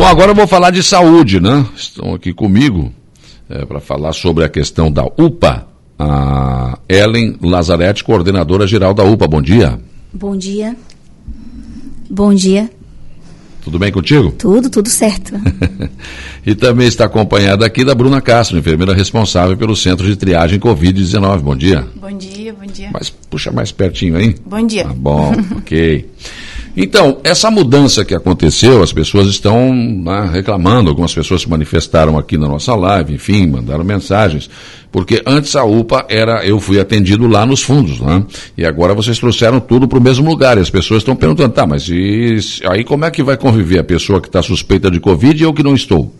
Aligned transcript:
Bom, 0.00 0.06
agora 0.06 0.30
eu 0.30 0.34
vou 0.34 0.46
falar 0.46 0.70
de 0.70 0.82
saúde, 0.82 1.38
né? 1.40 1.62
Estão 1.76 2.14
aqui 2.14 2.32
comigo 2.32 2.90
é, 3.50 3.66
para 3.66 3.80
falar 3.80 4.14
sobre 4.14 4.42
a 4.42 4.48
questão 4.48 4.90
da 4.90 5.04
UPA. 5.04 5.66
A 5.98 6.78
Ellen 6.88 7.36
Lazarete, 7.42 8.02
coordenadora 8.02 8.66
geral 8.66 8.94
da 8.94 9.04
UPA. 9.04 9.28
Bom 9.28 9.42
dia. 9.42 9.78
Bom 10.10 10.34
dia. 10.34 10.74
Bom 12.08 12.32
dia. 12.32 12.70
Tudo 13.62 13.78
bem 13.78 13.92
contigo? 13.92 14.30
Tudo, 14.38 14.70
tudo 14.70 14.88
certo. 14.88 15.34
e 16.46 16.54
também 16.54 16.88
está 16.88 17.04
acompanhada 17.04 17.66
aqui 17.66 17.84
da 17.84 17.94
Bruna 17.94 18.22
Castro, 18.22 18.56
enfermeira 18.56 18.94
responsável 18.94 19.54
pelo 19.54 19.76
Centro 19.76 20.06
de 20.06 20.16
Triagem 20.16 20.58
Covid-19. 20.58 21.40
Bom 21.40 21.54
dia. 21.54 21.86
Bom 21.96 22.16
dia, 22.16 22.54
bom 22.54 22.64
dia. 22.64 22.88
Mas 22.90 23.10
puxa 23.10 23.52
mais 23.52 23.70
pertinho 23.70 24.16
aí. 24.16 24.34
Bom 24.46 24.66
dia. 24.66 24.84
Tá 24.84 24.94
bom, 24.94 25.34
ok. 25.58 26.08
Então, 26.76 27.18
essa 27.24 27.50
mudança 27.50 28.04
que 28.04 28.14
aconteceu, 28.14 28.82
as 28.82 28.92
pessoas 28.92 29.26
estão 29.26 29.74
né, 29.74 30.30
reclamando, 30.32 30.88
algumas 30.88 31.12
pessoas 31.12 31.42
se 31.42 31.48
manifestaram 31.48 32.16
aqui 32.16 32.38
na 32.38 32.46
nossa 32.46 32.74
live, 32.74 33.14
enfim, 33.14 33.46
mandaram 33.48 33.82
mensagens, 33.82 34.48
porque 34.92 35.20
antes 35.26 35.56
a 35.56 35.64
UPA 35.64 36.06
era, 36.08 36.44
eu 36.44 36.60
fui 36.60 36.80
atendido 36.80 37.26
lá 37.26 37.44
nos 37.44 37.62
fundos, 37.62 38.00
né? 38.00 38.24
E 38.56 38.64
agora 38.64 38.94
vocês 38.94 39.18
trouxeram 39.18 39.58
tudo 39.58 39.88
para 39.88 39.98
o 39.98 40.02
mesmo 40.02 40.28
lugar, 40.28 40.58
e 40.58 40.60
as 40.60 40.70
pessoas 40.70 41.02
estão 41.02 41.16
perguntando, 41.16 41.52
tá, 41.52 41.66
mas 41.66 41.88
e, 41.88 42.38
aí 42.68 42.84
como 42.84 43.04
é 43.04 43.10
que 43.10 43.22
vai 43.22 43.36
conviver 43.36 43.80
a 43.80 43.84
pessoa 43.84 44.20
que 44.20 44.28
está 44.28 44.42
suspeita 44.42 44.90
de 44.90 45.00
Covid 45.00 45.40
e 45.40 45.44
eu 45.44 45.52
que 45.52 45.62
não 45.62 45.74
estou? 45.74 46.12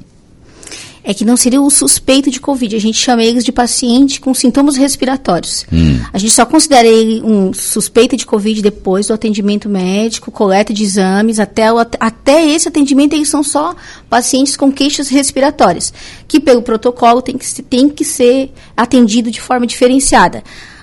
É 1.02 1.14
que 1.14 1.24
não 1.24 1.36
seria 1.36 1.60
o 1.60 1.70
suspeito 1.70 2.30
de 2.30 2.40
Covid. 2.40 2.76
A 2.76 2.80
gente 2.80 2.98
chama 2.98 3.22
eles 3.22 3.44
de 3.44 3.52
paciente 3.52 4.20
com 4.20 4.34
sintomas 4.34 4.76
respiratórios. 4.76 5.66
Hum. 5.72 6.00
A 6.12 6.18
gente 6.18 6.32
só 6.32 6.44
considera 6.44 6.86
ele 6.86 7.22
um 7.22 7.52
suspeito 7.52 8.16
de 8.16 8.26
Covid 8.26 8.60
depois 8.62 9.06
do 9.06 9.14
atendimento 9.14 9.68
médico, 9.68 10.30
coleta 10.30 10.72
de 10.72 10.82
exames, 10.82 11.40
até, 11.40 11.72
o, 11.72 11.78
até 11.78 12.46
esse 12.46 12.68
atendimento 12.68 13.14
eles 13.14 13.28
são 13.28 13.42
só 13.42 13.74
pacientes 14.08 14.56
com 14.56 14.70
queixas 14.70 15.08
respiratórias, 15.08 15.92
que 16.28 16.38
pelo 16.38 16.62
protocolo 16.62 17.22
tem 17.22 17.38
que, 17.38 17.62
tem 17.62 17.88
que 17.88 18.04
ser 18.04 18.52
atendido 18.76 19.30
de 19.30 19.40
forma 19.40 19.66
diferenciada. 19.66 20.42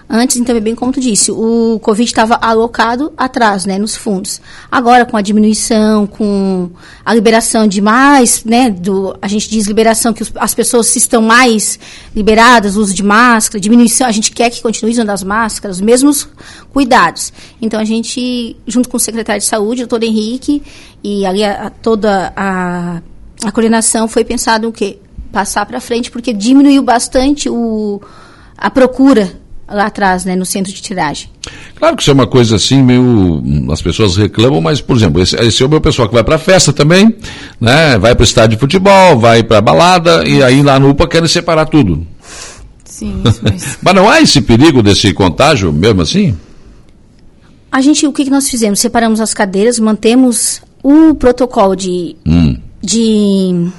Antes, 0.10 0.38
então, 0.38 0.56
é 0.56 0.62
bem 0.62 0.74
como 0.74 0.94
tu 0.94 1.02
disse, 1.02 1.32
o 1.34 1.80
Covid 1.82 2.10
estava 2.10 2.36
alocado 2.36 3.12
atrás, 3.18 3.66
né, 3.66 3.78
nos 3.78 3.94
fundos. 3.94 4.40
Agora, 4.72 5.06
com 5.06 5.18
a 5.18 5.22
diminuição, 5.22 6.08
com 6.08 6.70
a 7.04 7.14
liberação 7.14 7.68
de 7.68 7.82
mais, 7.82 8.46
né, 8.46 8.70
do, 8.70 9.18
a 9.22 9.28
gente 9.28 9.50
diz 9.50 9.68
liberação 9.68 10.14
que 10.14 10.24
os, 10.24 10.32
as 10.38 10.56
pessoas 10.56 10.96
estão 10.96 11.22
mais 11.22 11.78
liberadas, 12.16 12.78
uso 12.78 12.94
de 12.94 13.04
máscara, 13.04 13.60
diminuição, 13.60 14.08
a 14.08 14.12
gente 14.12 14.32
quer 14.32 14.50
que 14.50 14.62
continue 14.62 14.92
usando 14.92 15.10
as 15.10 15.24
máscaras, 15.24 15.78
os 15.78 15.82
mesmos 15.82 16.30
cuidados. 16.72 17.34
Então, 17.62 17.78
a 17.78 17.84
gente, 17.84 18.56
junto 18.66 18.88
com 18.88 18.96
o 18.96 19.02
secretário 19.02 19.42
de 19.42 19.48
saúde, 19.48 19.84
o 19.84 19.88
doutor 19.88 20.06
Henrique, 20.06 20.64
e 21.04 21.26
ali 21.26 21.44
a, 21.44 21.68
a, 21.68 21.70
toda 21.70 22.32
a, 22.34 23.02
a 23.44 23.52
coordenação 23.52 24.08
foi 24.08 24.24
pensado 24.24 24.70
o 24.70 24.72
quê? 24.72 25.00
Passar 25.34 25.66
para 25.66 25.82
frente, 25.82 26.10
porque 26.10 26.32
diminuiu 26.32 26.82
bastante 26.82 27.50
o, 27.50 28.02
a 28.58 28.72
procura 28.72 29.46
lá 29.70 29.88
atrás, 29.88 30.24
né, 30.24 30.36
no 30.36 30.46
centro 30.46 30.72
de 30.72 30.82
tiragem. 30.82 31.30
Claro 31.76 31.96
que 31.96 32.02
isso 32.02 32.12
é 32.12 32.14
uma 32.14 32.28
coisa 32.28 32.56
assim, 32.56 32.82
meio. 32.82 33.44
As 33.72 33.82
pessoas 33.82 34.16
reclamam, 34.16 34.62
mas, 34.62 34.82
por 34.82 34.96
exemplo, 34.96 35.22
esse, 35.22 35.36
esse 35.36 35.62
é 35.62 35.66
o 35.66 35.70
meu 35.70 35.82
pessoal 35.82 36.08
que 36.08 36.14
vai 36.14 36.24
para 36.24 36.38
festa 36.38 36.72
também, 36.72 37.16
né? 37.60 37.98
Vai 37.98 38.16
para 38.16 38.22
o 38.22 38.26
estádio 38.26 38.56
de 38.56 38.60
futebol, 38.60 39.20
vai 39.20 39.44
para 39.44 39.62
balada, 39.62 40.28
e 40.28 40.42
aí 40.42 40.62
lá 40.62 40.80
no 40.80 40.90
UPA 40.90 41.08
querem 41.08 41.28
separar 41.28 41.66
tudo. 41.66 42.06
Sim, 42.86 43.22
isso 43.28 43.44
mesmo. 43.44 43.72
mas 43.82 43.96
não 43.96 44.10
há 44.10 44.22
esse 44.22 44.42
perigo 44.42 44.82
desse 44.82 45.14
contágio 45.14 45.72
mesmo 45.72 46.02
assim? 46.02 46.36
A 47.72 47.82
gente, 47.82 48.08
o 48.08 48.14
que, 48.14 48.24
que 48.24 48.32
nós 48.32 48.50
fizemos? 48.50 48.80
Separamos 48.80 49.20
as 49.20 49.34
cadeiras, 49.34 49.78
mantemos 49.80 50.62
o 50.82 51.14
protocolo 51.16 51.76
de. 51.76 52.16
Hum. 52.26 52.58
de 52.82 53.70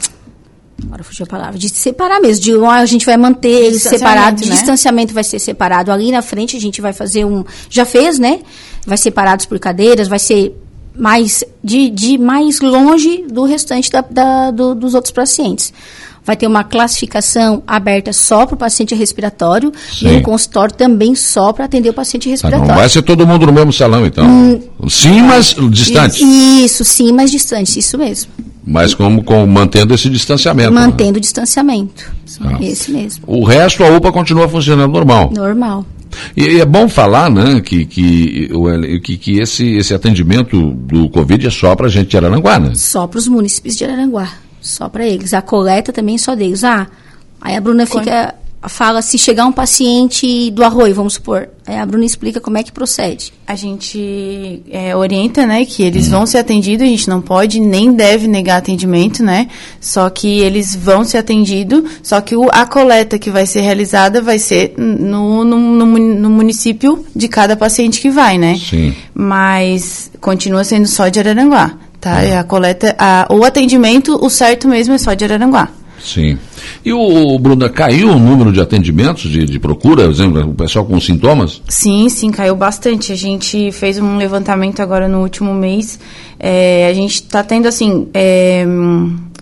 Agora 0.84 1.02
fugiu 1.02 1.24
a 1.24 1.26
palavra. 1.26 1.58
De 1.58 1.68
separar 1.68 2.20
mesmo. 2.20 2.42
De 2.42 2.54
a 2.64 2.86
gente 2.86 3.04
vai 3.04 3.16
manter 3.16 3.48
eles 3.48 3.82
separados. 3.82 4.46
Né? 4.46 4.54
distanciamento 4.54 5.12
vai 5.12 5.24
ser 5.24 5.38
separado. 5.38 5.90
Ali 5.90 6.12
na 6.12 6.22
frente 6.22 6.56
a 6.56 6.60
gente 6.60 6.80
vai 6.80 6.92
fazer 6.92 7.24
um. 7.24 7.44
Já 7.68 7.84
fez, 7.84 8.18
né? 8.18 8.40
Vai 8.86 8.96
separados 8.96 9.44
por 9.44 9.58
cadeiras, 9.58 10.08
vai 10.08 10.18
ser 10.18 10.54
mais 10.96 11.44
de, 11.62 11.90
de 11.90 12.18
mais 12.18 12.60
longe 12.60 13.24
do 13.30 13.44
restante 13.44 13.90
da, 13.90 14.00
da 14.00 14.50
do, 14.50 14.74
dos 14.74 14.94
outros 14.94 15.12
pacientes. 15.12 15.72
Vai 16.24 16.36
ter 16.36 16.46
uma 16.46 16.62
classificação 16.62 17.62
aberta 17.66 18.12
só 18.12 18.44
para 18.44 18.54
o 18.54 18.58
paciente 18.58 18.94
respiratório 18.94 19.72
Sim. 19.90 20.08
e 20.08 20.16
um 20.16 20.22
consultório 20.22 20.74
também 20.74 21.14
só 21.14 21.54
para 21.54 21.64
atender 21.64 21.88
o 21.88 21.94
paciente 21.94 22.28
respiratório. 22.28 22.66
Tá, 22.66 22.74
não 22.74 22.80
vai 22.80 22.88
ser 22.88 23.00
todo 23.02 23.26
mundo 23.26 23.46
no 23.46 23.52
mesmo 23.52 23.72
salão, 23.72 24.04
então. 24.04 24.26
Hum, 24.26 24.60
sim, 24.90 25.22
mas 25.22 25.54
distante. 25.70 26.22
Isso, 26.22 26.84
sim, 26.84 27.12
mas 27.12 27.30
distante, 27.30 27.78
isso 27.78 27.96
mesmo. 27.96 28.30
Mas 28.70 28.92
como, 28.92 29.24
com, 29.24 29.46
mantendo 29.46 29.94
esse 29.94 30.10
distanciamento. 30.10 30.70
Né? 30.70 30.80
Mantendo 30.80 31.12
o 31.12 31.14
né? 31.14 31.20
distanciamento. 31.20 32.12
Ah. 32.40 32.58
Esse 32.60 32.90
mesmo. 32.92 33.24
O 33.26 33.42
resto, 33.42 33.82
a 33.82 33.88
UPA 33.88 34.12
continua 34.12 34.46
funcionando 34.46 34.92
normal. 34.92 35.32
Normal. 35.34 35.86
E, 36.36 36.44
e 36.44 36.60
é 36.60 36.66
bom 36.66 36.86
falar, 36.86 37.30
né, 37.30 37.60
que, 37.60 37.86
que, 37.86 38.50
que, 39.02 39.16
que 39.16 39.40
esse, 39.40 39.76
esse 39.76 39.94
atendimento 39.94 40.72
do 40.72 41.08
Covid 41.08 41.46
é 41.46 41.50
só 41.50 41.74
para 41.74 41.86
a 41.86 41.90
gente 41.90 42.10
de 42.10 42.16
Araranguá, 42.18 42.58
né? 42.58 42.72
Só 42.74 43.06
para 43.06 43.18
os 43.18 43.26
municípios 43.26 43.74
de 43.74 43.84
Araranguá. 43.84 44.28
Só 44.60 44.88
para 44.88 45.06
eles. 45.06 45.32
A 45.32 45.40
coleta 45.40 45.90
também 45.90 46.16
é 46.16 46.18
só 46.18 46.34
deles. 46.34 46.62
Ah, 46.62 46.86
aí 47.40 47.56
a 47.56 47.60
Bruna 47.60 47.86
fica 47.86 48.34
fala 48.66 49.02
se 49.02 49.16
chegar 49.16 49.46
um 49.46 49.52
paciente 49.52 50.50
do 50.50 50.64
arroio, 50.64 50.94
vamos 50.94 51.14
supor. 51.14 51.48
a 51.66 51.86
Bruna 51.86 52.04
explica 52.04 52.40
como 52.40 52.58
é 52.58 52.62
que 52.62 52.72
procede. 52.72 53.32
A 53.46 53.54
gente 53.54 54.62
é, 54.70 54.96
orienta, 54.96 55.46
né, 55.46 55.64
que 55.64 55.82
eles 55.82 56.08
vão 56.08 56.26
ser 56.26 56.38
atendidos, 56.38 56.84
a 56.84 56.90
gente 56.90 57.08
não 57.08 57.20
pode 57.20 57.60
nem 57.60 57.92
deve 57.92 58.26
negar 58.26 58.56
atendimento, 58.56 59.22
né? 59.22 59.48
Só 59.80 60.10
que 60.10 60.40
eles 60.40 60.74
vão 60.74 61.04
ser 61.04 61.18
atendidos, 61.18 61.84
só 62.02 62.20
que 62.20 62.34
o, 62.34 62.48
a 62.50 62.66
coleta 62.66 63.18
que 63.18 63.30
vai 63.30 63.46
ser 63.46 63.60
realizada 63.60 64.20
vai 64.20 64.38
ser 64.38 64.74
no, 64.76 65.44
no, 65.44 65.58
no, 65.58 65.86
no 65.86 66.30
município 66.30 67.04
de 67.14 67.28
cada 67.28 67.56
paciente 67.56 68.00
que 68.00 68.10
vai, 68.10 68.38
né? 68.38 68.56
Sim. 68.58 68.94
Mas 69.14 70.10
continua 70.20 70.64
sendo 70.64 70.88
só 70.88 71.08
de 71.08 71.20
Araranguá, 71.20 71.74
tá? 72.00 72.22
É. 72.22 72.36
A 72.36 72.44
coleta, 72.44 72.96
a, 72.98 73.26
o 73.30 73.44
atendimento, 73.44 74.18
o 74.20 74.28
certo 74.28 74.66
mesmo 74.66 74.94
é 74.94 74.98
só 74.98 75.14
de 75.14 75.24
Araranguá. 75.24 75.70
Sim. 76.00 76.38
E 76.84 76.92
o, 76.92 77.38
Bruna, 77.38 77.68
caiu 77.68 78.10
o 78.10 78.18
número 78.18 78.52
de 78.52 78.60
atendimentos, 78.60 79.30
de, 79.30 79.44
de 79.44 79.58
procura, 79.58 80.04
por 80.04 80.10
exemplo, 80.10 80.50
o 80.50 80.54
pessoal 80.54 80.84
com 80.84 81.00
sintomas? 81.00 81.60
Sim, 81.68 82.08
sim, 82.08 82.30
caiu 82.30 82.54
bastante. 82.54 83.12
A 83.12 83.16
gente 83.16 83.70
fez 83.72 83.98
um 83.98 84.16
levantamento 84.16 84.80
agora 84.80 85.08
no 85.08 85.20
último 85.20 85.52
mês. 85.54 85.98
É, 86.38 86.88
a 86.88 86.94
gente 86.94 87.14
está 87.14 87.42
tendo, 87.42 87.66
assim, 87.66 88.08
é, 88.14 88.64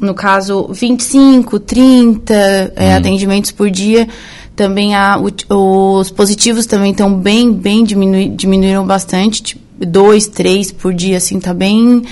no 0.01 0.15
caso, 0.15 0.69
25, 0.73 1.61
30 1.61 2.35
é, 2.35 2.73
hum. 2.77 2.97
atendimentos 2.97 3.51
por 3.51 3.71
dia. 3.71 4.09
Também 4.55 4.95
há, 4.95 5.21
os 5.51 6.11
positivos 6.11 6.65
também 6.65 6.93
estão 6.93 7.13
bem, 7.13 7.53
bem 7.53 7.85
diminui, 7.85 8.31
diminuíram 8.31 8.87
bastante, 8.87 9.43
tipo, 9.43 9.63
dois, 9.79 10.27
três 10.27 10.73
por 10.73 10.95
dia, 10.95 11.19
assim, 11.19 11.39
tá 11.39 11.53
bem 11.53 12.03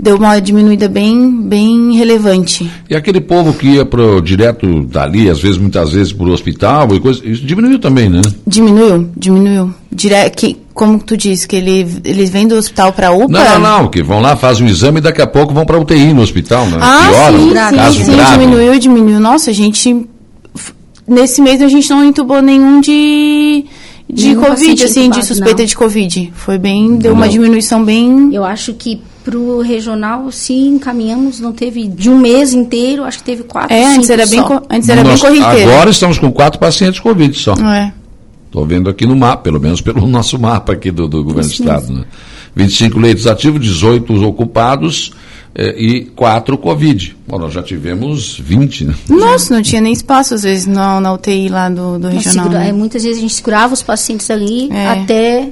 deu 0.00 0.16
uma 0.16 0.40
diminuída 0.40 0.88
bem, 0.88 1.30
bem 1.42 1.92
relevante. 1.94 2.68
E 2.88 2.96
aquele 2.96 3.20
povo 3.20 3.52
que 3.52 3.66
ia 3.66 3.84
pro, 3.84 4.20
direto 4.20 4.82
dali, 4.84 5.28
às 5.28 5.40
vezes, 5.40 5.58
muitas 5.58 5.92
vezes, 5.92 6.12
para 6.12 6.26
o 6.26 6.32
hospital 6.32 6.94
e 6.94 7.00
coisa, 7.00 7.20
isso 7.24 7.44
diminuiu 7.44 7.78
também, 7.78 8.08
né? 8.08 8.22
Diminuiu, 8.46 9.10
diminuiu. 9.16 9.74
Dire 9.92 10.30
que, 10.30 10.56
como 10.72 10.98
tu 10.98 11.16
disse, 11.16 11.46
que 11.46 11.56
ele, 11.56 11.86
eles 12.04 12.30
vêm 12.30 12.48
do 12.48 12.54
hospital 12.54 12.92
para 12.92 13.12
UPA? 13.12 13.28
Não, 13.28 13.60
não, 13.60 13.82
não, 13.82 13.88
que 13.88 14.02
vão 14.02 14.20
lá, 14.20 14.36
fazem 14.36 14.66
um 14.66 14.68
exame 14.70 14.98
e 14.98 15.02
daqui 15.02 15.20
a 15.20 15.26
pouco 15.26 15.52
vão 15.52 15.66
para 15.66 15.78
UTI 15.78 16.14
no 16.14 16.22
hospital, 16.22 16.66
né? 16.66 16.78
Ah, 16.80 17.08
Piora, 17.10 17.68
sim, 17.68 17.76
caso 17.76 17.98
sim, 17.98 18.04
sim, 18.04 18.12
grave. 18.12 18.38
diminuiu, 18.38 18.78
diminuiu. 18.78 19.20
Nossa, 19.20 19.50
a 19.50 19.54
gente, 19.54 20.06
nesse 21.06 21.42
mês 21.42 21.60
a 21.60 21.68
gente 21.68 21.90
não 21.90 22.04
entubou 22.04 22.40
nenhum 22.40 22.80
de 22.80 23.64
de 24.12 24.28
nenhum 24.28 24.40
Covid, 24.40 24.84
assim, 24.84 25.00
entubado, 25.02 25.20
de 25.20 25.26
suspeita 25.26 25.62
não. 25.62 25.66
de 25.66 25.76
Covid. 25.76 26.32
Foi 26.34 26.58
bem, 26.58 26.96
deu 26.96 27.12
não. 27.12 27.18
uma 27.18 27.28
diminuição 27.28 27.84
bem. 27.84 28.30
Eu 28.32 28.44
acho 28.44 28.74
que 28.74 29.00
para 29.24 29.36
o 29.38 29.60
regional, 29.60 30.30
sim, 30.32 30.74
encaminhamos, 30.74 31.40
não 31.40 31.52
teve 31.52 31.86
de 31.86 32.08
um 32.10 32.18
mês 32.18 32.52
inteiro, 32.52 33.04
acho 33.04 33.18
que 33.18 33.24
teve 33.24 33.42
quatro, 33.42 33.74
É, 33.74 33.84
antes 33.96 34.08
era, 34.08 34.26
bem, 34.26 34.40
antes 34.70 34.88
era 34.88 35.02
Nós, 35.04 35.20
bem 35.20 35.30
corriqueiro. 35.30 35.70
Agora 35.70 35.90
estamos 35.90 36.18
com 36.18 36.32
quatro 36.32 36.58
pacientes 36.58 37.00
Covid 37.00 37.36
só. 37.38 37.54
É. 37.54 37.92
Estou 38.46 38.66
vendo 38.66 38.90
aqui 38.90 39.06
no 39.06 39.14
mapa, 39.14 39.42
pelo 39.42 39.60
menos 39.60 39.80
pelo 39.80 40.06
nosso 40.08 40.38
mapa 40.38 40.72
aqui 40.72 40.90
do, 40.90 41.06
do 41.06 41.22
governo 41.22 41.48
Isso 41.50 41.62
do 41.62 41.68
Estado. 41.68 41.92
Né? 41.92 42.04
25 42.54 42.98
leitos 42.98 43.26
ativos, 43.26 43.60
18 43.60 44.24
ocupados 44.24 45.12
eh, 45.54 45.74
e 45.78 46.04
4 46.16 46.58
Covid. 46.58 47.16
Bom, 47.28 47.38
nós 47.38 47.52
já 47.52 47.62
tivemos 47.62 48.38
20, 48.40 48.86
né? 48.86 48.94
Nossa, 49.08 49.54
não 49.54 49.62
tinha 49.62 49.80
nem 49.80 49.92
espaço, 49.92 50.34
às 50.34 50.42
vezes, 50.42 50.66
na, 50.66 51.00
na 51.00 51.12
UTI 51.12 51.48
lá 51.48 51.68
do, 51.68 51.98
do 51.98 52.08
regional. 52.08 52.44
Segura, 52.44 52.58
né? 52.58 52.72
Muitas 52.72 53.04
vezes 53.04 53.18
a 53.18 53.20
gente 53.20 53.34
segurava 53.34 53.72
os 53.72 53.82
pacientes 53.82 54.28
ali 54.30 54.68
é. 54.72 54.88
até 54.88 55.48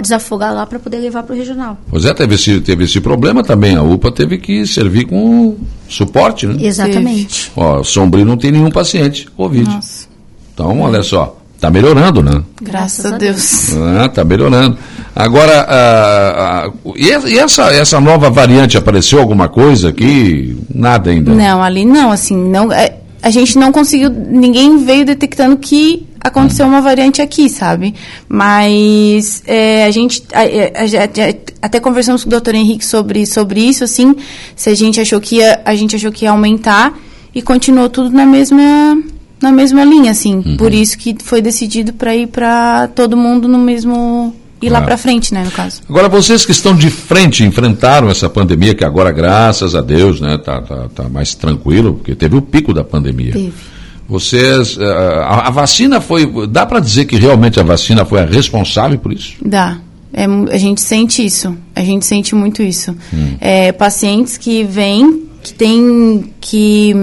desafogar 0.00 0.54
lá 0.54 0.66
para 0.66 0.78
poder 0.78 0.98
levar 0.98 1.22
para 1.22 1.34
o 1.34 1.38
regional. 1.38 1.78
Pois 1.90 2.04
é, 2.04 2.14
teve 2.14 2.34
esse, 2.34 2.60
teve 2.60 2.84
esse 2.84 3.00
problema 3.00 3.42
também. 3.42 3.76
A 3.76 3.82
UPA 3.82 4.10
teve 4.10 4.38
que 4.38 4.66
servir 4.66 5.06
com 5.06 5.56
suporte, 5.88 6.46
né? 6.46 6.56
Exatamente. 6.60 7.52
Ó, 7.56 7.82
Sombrio 7.82 8.24
não 8.24 8.36
tem 8.36 8.50
nenhum 8.50 8.70
paciente 8.70 9.28
Covid. 9.36 9.68
Nossa. 9.68 10.08
Então, 10.54 10.80
olha 10.80 11.02
só, 11.02 11.38
Está 11.58 11.70
melhorando, 11.70 12.22
né? 12.22 12.40
Graças 12.62 13.04
a 13.04 13.18
Deus. 13.18 13.72
Está 14.06 14.24
melhorando. 14.24 14.78
Agora, 15.14 15.66
ah, 15.68 16.66
ah, 16.66 16.72
e 16.94 17.36
essa, 17.36 17.64
essa 17.74 18.00
nova 18.00 18.30
variante 18.30 18.78
apareceu 18.78 19.18
alguma 19.18 19.48
coisa 19.48 19.88
aqui? 19.88 20.56
Nada 20.72 21.10
ainda? 21.10 21.34
Não, 21.34 21.60
ali 21.60 21.84
não, 21.84 22.12
assim, 22.12 22.36
não, 22.36 22.72
é, 22.72 22.98
a 23.22 23.30
gente 23.30 23.58
não 23.58 23.72
conseguiu, 23.72 24.10
ninguém 24.10 24.78
veio 24.78 25.04
detectando 25.04 25.56
que 25.56 26.06
aconteceu 26.20 26.66
uma 26.66 26.80
variante 26.80 27.20
aqui, 27.20 27.48
sabe? 27.48 27.94
Mas 28.28 29.42
é, 29.46 29.84
a 29.84 29.90
gente 29.90 30.22
a, 30.32 30.40
a, 30.40 30.44
a, 30.44 31.34
até 31.62 31.80
conversamos 31.80 32.22
com 32.22 32.28
o 32.28 32.30
doutor 32.30 32.54
Henrique 32.54 32.84
sobre, 32.84 33.26
sobre 33.26 33.60
isso, 33.60 33.84
assim, 33.84 34.14
se 34.54 34.70
a 34.70 34.74
gente 34.74 35.00
achou 35.00 35.20
que 35.20 35.36
ia, 35.36 35.60
a 35.64 35.74
gente 35.74 35.96
achou 35.96 36.12
que 36.12 36.24
ia 36.24 36.30
aumentar 36.30 36.96
e 37.34 37.42
continuou 37.42 37.88
tudo 37.88 38.10
na 38.10 38.24
mesma 38.24 39.02
na 39.40 39.52
mesma 39.52 39.84
linha, 39.84 40.10
assim. 40.10 40.42
Uhum. 40.44 40.56
Por 40.56 40.74
isso 40.74 40.98
que 40.98 41.16
foi 41.22 41.40
decidido 41.40 41.92
para 41.92 42.14
ir 42.14 42.26
para 42.26 42.88
todo 42.88 43.16
mundo 43.16 43.46
no 43.46 43.58
mesmo 43.58 44.34
ir 44.60 44.70
lá 44.70 44.82
para 44.82 44.96
frente, 44.96 45.32
né, 45.32 45.44
no 45.44 45.50
caso. 45.50 45.80
Agora 45.88 46.08
vocês 46.08 46.44
que 46.44 46.52
estão 46.52 46.74
de 46.74 46.90
frente 46.90 47.44
enfrentaram 47.44 48.10
essa 48.10 48.28
pandemia 48.28 48.74
que 48.74 48.84
agora 48.84 49.10
graças 49.10 49.74
a 49.74 49.80
Deus, 49.80 50.20
né, 50.20 50.38
tá, 50.38 50.60
tá, 50.60 50.88
tá 50.94 51.08
mais 51.08 51.34
tranquilo 51.34 51.94
porque 51.94 52.14
teve 52.14 52.36
o 52.36 52.42
pico 52.42 52.72
da 52.72 52.84
pandemia. 52.84 53.32
Teve. 53.32 53.52
Vocês 54.08 54.78
eh, 54.80 54.84
a, 54.84 55.48
a 55.48 55.50
vacina 55.50 56.00
foi 56.00 56.46
dá 56.48 56.64
para 56.64 56.80
dizer 56.80 57.04
que 57.04 57.16
realmente 57.16 57.60
a 57.60 57.62
vacina 57.62 58.06
foi 58.06 58.20
a 58.20 58.24
responsável 58.24 58.98
por 58.98 59.12
isso? 59.12 59.34
Dá. 59.44 59.76
É, 60.12 60.24
a 60.24 60.56
gente 60.56 60.80
sente 60.80 61.24
isso. 61.24 61.54
A 61.74 61.82
gente 61.82 62.06
sente 62.06 62.34
muito 62.34 62.62
isso. 62.62 62.96
Hum. 63.12 63.36
É, 63.38 63.70
pacientes 63.70 64.38
que 64.38 64.64
vêm 64.64 65.24
que 65.42 65.52
tem 65.52 66.32
que 66.40 66.94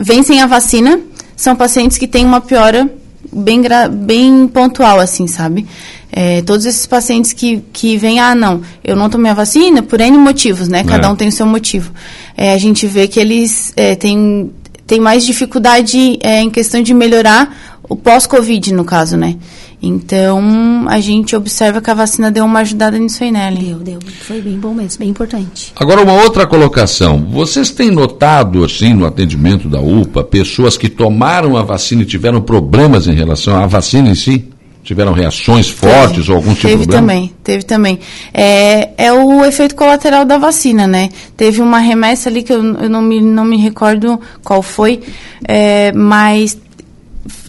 vêm 0.00 0.22
sem 0.22 0.40
a 0.40 0.46
vacina 0.46 1.00
são 1.36 1.54
pacientes 1.54 1.98
que 1.98 2.08
têm 2.08 2.24
uma 2.24 2.40
piora 2.40 2.88
bem, 3.34 3.62
bem 3.90 4.48
pontual, 4.48 5.00
assim, 5.00 5.26
sabe? 5.26 5.66
É, 6.12 6.42
todos 6.42 6.64
esses 6.64 6.86
pacientes 6.86 7.32
que, 7.32 7.62
que 7.72 7.96
vêm, 7.96 8.20
ah, 8.20 8.34
não, 8.34 8.62
eu 8.84 8.94
não 8.94 9.10
tomei 9.10 9.32
a 9.32 9.34
vacina 9.34 9.82
por 9.82 10.00
N 10.00 10.16
motivos, 10.16 10.68
né? 10.68 10.84
Cada 10.84 11.08
é. 11.08 11.10
um 11.10 11.16
tem 11.16 11.28
o 11.28 11.32
seu 11.32 11.44
motivo. 11.44 11.92
É, 12.36 12.54
a 12.54 12.58
gente 12.58 12.86
vê 12.86 13.08
que 13.08 13.18
eles 13.18 13.72
é, 13.76 13.96
têm, 13.96 14.50
têm 14.86 15.00
mais 15.00 15.26
dificuldade 15.26 16.18
é, 16.22 16.40
em 16.40 16.50
questão 16.50 16.82
de 16.82 16.94
melhorar 16.94 17.80
o 17.88 17.96
pós-Covid, 17.96 18.72
no 18.72 18.84
caso, 18.84 19.16
né? 19.16 19.36
Então, 19.86 20.86
a 20.88 20.98
gente 20.98 21.36
observa 21.36 21.78
que 21.80 21.90
a 21.90 21.94
vacina 21.94 22.30
deu 22.30 22.46
uma 22.46 22.60
ajudada 22.60 22.98
nisso 22.98 23.22
aí, 23.22 23.30
né, 23.30 23.54
Deu, 23.54 23.78
deu. 23.78 23.98
Foi 24.22 24.40
bem 24.40 24.58
bom 24.58 24.72
mesmo, 24.72 24.98
bem 24.98 25.10
importante. 25.10 25.72
Agora, 25.76 26.02
uma 26.02 26.14
outra 26.14 26.46
colocação. 26.46 27.26
Vocês 27.30 27.70
têm 27.70 27.90
notado, 27.90 28.64
assim, 28.64 28.94
no 28.94 29.04
atendimento 29.04 29.68
da 29.68 29.80
UPA, 29.80 30.24
pessoas 30.24 30.78
que 30.78 30.88
tomaram 30.88 31.56
a 31.56 31.62
vacina 31.62 32.02
e 32.02 32.06
tiveram 32.06 32.40
problemas 32.40 33.06
em 33.06 33.14
relação 33.14 33.56
à 33.56 33.66
vacina 33.66 34.08
em 34.08 34.14
si? 34.14 34.48
Tiveram 34.82 35.12
reações 35.12 35.68
fortes 35.70 36.16
teve, 36.16 36.30
ou 36.30 36.36
algum 36.36 36.54
tipo 36.54 36.68
de 36.68 36.86
problema? 36.86 36.86
Teve 36.86 37.00
também, 37.00 37.32
teve 37.42 37.62
também. 37.62 37.98
É, 38.34 39.06
é 39.06 39.12
o 39.12 39.42
efeito 39.42 39.74
colateral 39.74 40.26
da 40.26 40.36
vacina, 40.36 40.86
né? 40.86 41.08
Teve 41.36 41.62
uma 41.62 41.78
remessa 41.78 42.28
ali 42.28 42.42
que 42.42 42.52
eu, 42.52 42.62
eu 42.62 42.90
não, 42.90 43.00
me, 43.00 43.18
não 43.20 43.46
me 43.46 43.56
recordo 43.56 44.20
qual 44.42 44.62
foi, 44.62 45.00
é, 45.46 45.90
mas 45.92 46.58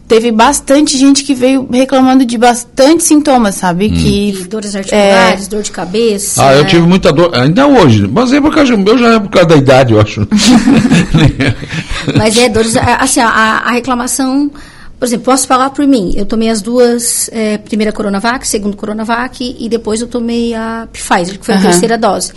teve 0.07 0.31
bastante 0.31 0.97
gente 0.97 1.23
que 1.23 1.33
veio 1.33 1.67
reclamando 1.71 2.25
de 2.25 2.37
bastante 2.37 3.03
sintomas, 3.03 3.55
sabe? 3.55 3.87
Hum. 3.87 3.95
Que, 3.95 4.47
dores 4.47 4.75
articulares, 4.75 5.45
é... 5.45 5.49
dor 5.49 5.63
de 5.63 5.71
cabeça. 5.71 6.45
Ah, 6.45 6.55
eu 6.55 6.65
tive 6.65 6.81
muita 6.81 7.11
dor, 7.11 7.35
ainda 7.35 7.67
hoje, 7.67 8.07
mas 8.07 8.31
é 8.31 8.39
por 8.39 8.53
causa, 8.53 8.75
meu 8.77 8.97
já 8.97 9.13
é 9.13 9.19
por 9.19 9.29
causa 9.29 9.47
da 9.49 9.55
idade, 9.55 9.93
eu 9.93 10.01
acho. 10.01 10.27
mas 12.15 12.37
é 12.37 12.49
dores, 12.49 12.75
assim, 12.77 13.19
a, 13.19 13.27
a, 13.27 13.71
reclamação, 13.71 14.51
por 14.99 15.05
exemplo, 15.05 15.25
posso 15.25 15.47
falar 15.47 15.71
por 15.71 15.85
mim, 15.87 16.13
eu 16.15 16.25
tomei 16.25 16.49
as 16.49 16.61
duas, 16.61 17.29
é, 17.33 17.57
primeira 17.57 17.91
Coronavac, 17.91 18.47
segunda 18.47 18.77
Coronavac, 18.77 19.55
e 19.59 19.67
depois 19.67 20.01
eu 20.01 20.07
tomei 20.07 20.53
a 20.53 20.87
Pfizer, 20.91 21.39
que 21.39 21.45
foi 21.45 21.55
a 21.55 21.61
terceira 21.61 21.97
dose 21.97 22.31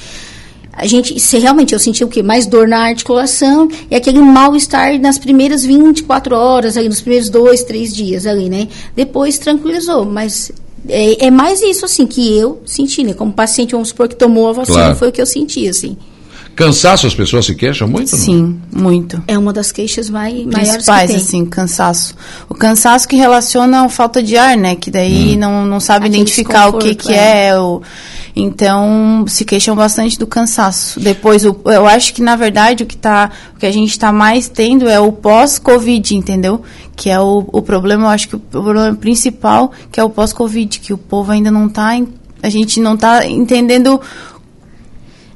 a 0.79 0.87
gente, 0.87 1.19
se 1.19 1.39
realmente 1.39 1.73
eu 1.73 1.79
senti 1.79 2.05
o 2.05 2.09
quê? 2.09 2.23
Mais 2.23 2.47
dor 2.47 2.69
na 2.69 2.85
articulação 2.85 3.69
e 3.91 3.97
aquele 3.97 4.21
mal-estar 4.21 4.99
nas 5.01 5.19
primeiras 5.19 5.65
24 5.65 6.37
horas, 6.37 6.77
ali, 6.77 6.89
nos 6.89 7.01
primeiros 7.01 7.29
dois, 7.29 7.65
três 7.65 7.93
dias 7.95 8.27
ali, 8.27 8.49
né? 8.49 8.69
Depois 8.95 9.39
tranquilizou, 9.39 10.05
mas 10.05 10.53
é, 10.89 11.27
é 11.27 11.31
mais 11.33 11.61
isso, 11.63 11.85
assim, 11.85 12.07
que 12.07 12.39
eu 12.39 12.63
senti, 12.65 13.03
né? 13.03 13.13
Como 13.13 13.33
paciente, 13.33 13.73
vamos 13.73 13.89
supor 13.89 14.07
que 14.09 14.15
tomou 14.15 14.49
a 14.49 14.53
vacina, 14.53 14.79
claro. 14.79 14.97
foi 14.97 15.09
o 15.09 15.13
que 15.13 15.21
eu 15.21 15.27
senti, 15.27 15.69
assim. 15.69 15.97
Cansaço, 16.59 17.07
as 17.07 17.15
pessoas 17.15 17.47
se 17.47 17.55
queixam 17.55 17.87
muito? 17.87 18.17
Sim, 18.17 18.61
não? 18.73 18.83
muito. 18.83 19.23
É 19.29 19.39
uma 19.39 19.53
das 19.53 19.71
queixas 19.71 20.11
mais, 20.11 20.35
maiores 20.45 20.71
Principais, 20.71 21.03
que 21.03 21.17
tem. 21.17 21.25
assim, 21.25 21.47
cansaço. 21.47 22.17
O 22.49 22.55
cansaço 22.55 23.07
que 23.07 23.15
relaciona 23.15 23.83
a 23.85 23.89
falta 23.89 24.21
de 24.21 24.37
ar, 24.37 24.57
né? 24.57 24.75
Que 24.75 24.91
daí 24.91 25.37
hum. 25.37 25.39
não, 25.39 25.65
não 25.65 25.79
sabe 25.79 26.07
Aquele 26.07 26.17
identificar 26.17 26.67
o 26.67 26.79
que, 26.79 26.97
que 26.97 27.13
é. 27.13 27.51
é 27.51 27.59
o, 27.61 27.81
então, 28.35 29.25
se 29.29 29.45
queixam 29.45 29.77
bastante 29.77 30.19
do 30.19 30.27
cansaço. 30.27 30.99
Depois, 30.99 31.45
o, 31.45 31.57
eu 31.67 31.87
acho 31.87 32.13
que, 32.13 32.21
na 32.21 32.35
verdade, 32.35 32.83
o 32.83 32.87
que, 32.87 32.97
tá, 32.97 33.31
o 33.55 33.61
que 33.61 33.67
a 33.67 33.73
gente 33.73 33.91
está 33.91 34.13
mais 34.13 34.49
tendo 34.49 34.89
é 34.89 34.99
o 34.99 35.13
pós-Covid, 35.13 36.17
entendeu? 36.17 36.61
Que 36.97 37.09
é 37.09 37.21
o, 37.21 37.49
o 37.53 37.63
problema, 37.63 38.07
eu 38.07 38.09
acho 38.09 38.29
que 38.29 38.35
o 38.35 38.41
problema 38.41 38.97
principal, 38.97 39.71
que 39.93 40.01
é 40.01 40.03
o 40.03 40.11
pós-Covid, 40.11 40.81
que 40.81 40.93
o 40.93 40.99
povo 40.99 41.31
ainda 41.31 41.53
não 41.53 41.67
está... 41.69 41.91
A 42.41 42.49
gente 42.49 42.81
não 42.81 42.95
está 42.95 43.27
entendendo 43.27 44.01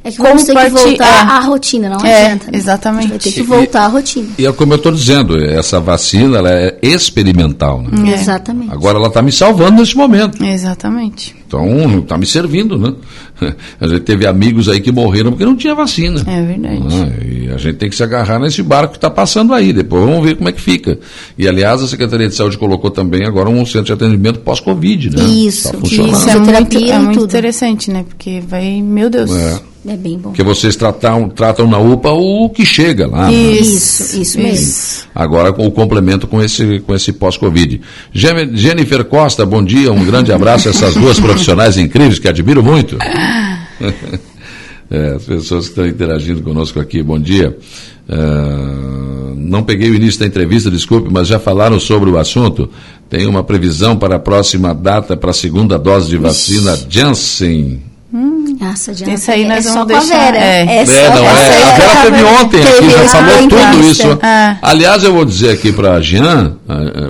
é 0.05 0.11
que 0.11 0.19
vamos 0.19 0.45
ter 0.45 0.57
que 0.57 0.69
voltar 0.71 1.07
é. 1.07 1.31
à 1.31 1.41
rotina, 1.41 1.89
não 1.89 2.05
é, 2.05 2.25
adianta. 2.25 2.51
Né? 2.51 2.59
Exatamente. 2.59 3.09
vai 3.09 3.19
ter 3.19 3.33
que 3.33 3.43
voltar 3.43 3.85
à 3.85 3.87
rotina. 3.87 4.29
E 4.37 4.47
é 4.47 4.53
como 4.53 4.73
eu 4.73 4.77
estou 4.77 4.93
dizendo, 4.93 5.45
essa 5.45 5.79
vacina 5.81 6.39
ela 6.39 6.51
é 6.51 6.79
experimental. 6.83 7.83
Né? 7.83 8.11
É. 8.11 8.15
Exatamente. 8.15 8.73
Agora 8.73 8.99
ela 8.99 9.09
está 9.09 9.23
me 9.23 9.31
salvando 9.31 9.81
nesse 9.81 9.97
momento. 9.97 10.43
Exatamente. 10.45 11.42
Então, 11.53 11.99
está 11.99 12.17
me 12.17 12.25
servindo, 12.25 12.79
né? 12.79 12.95
A 13.79 13.87
gente 13.87 14.01
teve 14.01 14.27
amigos 14.27 14.71
aí 14.71 14.81
que 14.81 14.91
morreram 14.91 15.33
porque 15.33 15.45
não 15.45 15.55
tinha 15.55 15.75
vacina. 15.75 16.23
É 16.27 16.43
verdade. 16.43 16.83
Ah, 16.91 17.25
e 17.25 17.51
a 17.51 17.59
gente 17.59 17.77
tem 17.77 17.91
que 17.91 17.97
se 17.97 18.03
agarrar 18.03 18.39
nesse 18.39 18.63
barco 18.63 18.93
que 18.93 18.99
está 18.99 19.11
passando 19.11 19.53
aí. 19.53 19.73
Depois 19.73 20.05
vamos 20.05 20.25
ver 20.25 20.37
como 20.37 20.49
é 20.49 20.53
que 20.53 20.61
fica. 20.61 20.99
E, 21.37 21.47
aliás, 21.47 21.83
a 21.83 21.89
Secretaria 21.89 22.29
de 22.29 22.35
Saúde 22.35 22.57
colocou 22.57 22.91
também 22.91 23.27
agora 23.27 23.51
um 23.51 23.67
centro 23.67 23.85
de 23.87 23.93
atendimento 23.93 24.39
pós-Covid, 24.41 25.11
né? 25.11 25.25
Isso. 25.25 25.73
Tá 25.73 25.79
funcionando. 25.79 26.13
Isso 26.13 26.31
é 26.31 26.39
muito, 26.39 26.79
é 26.79 26.99
muito 26.99 27.25
interessante, 27.25 27.91
né? 27.91 28.05
Porque 28.09 28.41
vai, 28.47 28.81
meu 28.81 29.11
Deus. 29.11 29.31
É. 29.31 29.73
É 29.85 29.97
bem 29.97 30.17
bom. 30.17 30.31
Porque 30.31 30.45
vocês 30.45 30.77
tratam, 30.77 31.29
tratam 31.29 31.67
na 31.67 31.77
UPA 31.77 32.13
o 32.13 32.49
que 32.49 32.65
chega 32.65 33.09
lá. 33.09 33.27
Né? 33.27 33.35
Isso, 33.35 34.17
né? 34.17 34.23
isso 34.23 34.39
mesmo. 34.39 34.75
Agora 35.13 35.53
com 35.53 35.67
o 35.67 35.73
complemento 35.73 36.29
com 36.29 36.41
esse, 36.41 36.79
com 36.81 36.95
esse 36.95 37.13
pós-Covid. 37.13 37.81
Jennifer 38.13 39.05
Costa, 39.05 39.45
bom 39.45 39.63
dia, 39.63 39.93
um 39.93 40.05
grande 40.05 40.33
abraço 40.33 40.69
a 40.69 40.71
essas 40.71 40.95
duas 40.95 41.19
profissionais 41.19 41.42
incríveis 41.77 42.19
que 42.19 42.29
admiro 42.29 42.63
muito. 42.63 42.97
é, 44.91 45.15
as 45.17 45.25
pessoas 45.25 45.65
que 45.65 45.71
estão 45.71 45.87
interagindo 45.87 46.43
conosco 46.43 46.81
aqui, 46.81 47.03
bom 47.03 47.19
dia. 47.19 47.57
Uh, 48.09 49.35
não 49.37 49.63
peguei 49.63 49.91
o 49.91 49.95
início 49.95 50.21
da 50.21 50.27
entrevista, 50.27 50.71
desculpe, 50.71 51.09
mas 51.11 51.29
já 51.29 51.39
falaram 51.39 51.79
sobre 51.79 52.11
o 52.11 52.19
assunto. 52.19 52.69
Tem 53.09 53.27
uma 53.27 53.45
previsão 53.45 53.97
para 53.97 54.17
a 54.17 54.19
próxima 54.19 54.75
data 54.75 55.17
para 55.17 55.31
a 55.31 55.35
segunda 55.35 55.79
dose 55.79 56.09
de 56.09 56.17
vacina 56.17 56.79
Janssen. 56.89 57.92
Nossa, 58.63 58.93
Isso 58.93 59.31
aí 59.33 59.45
nós 59.45 59.67
é 59.67 59.73
vamos 59.73 59.89
deixar. 59.89 60.35
É, 60.37 60.65
é, 60.65 60.83
é, 60.83 61.11
não, 61.11 61.25
é. 61.25 61.29
A 61.29 61.73
Vera 61.73 61.97
teve 62.03 62.25
ontem 62.25 62.63
aqui, 62.63 62.91
já 62.91 63.09
falou 63.09 63.49
tudo 63.49 63.91
isso. 63.91 64.19
Ah. 64.23 64.57
Aliás, 64.63 65.03
eu 65.03 65.13
vou 65.13 65.25
dizer 65.25 65.51
aqui 65.51 65.73
para 65.73 66.01
Jean, 66.01 66.59